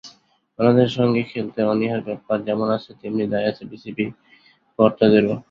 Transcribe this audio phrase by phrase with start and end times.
[0.59, 4.05] বাংলাদেশের সঙ্গে খেলতে অনীহার ব্যাপার যেমন আছে, তেমনি দায় আছে বিসিবি
[4.79, 5.33] কর্তাদেরও।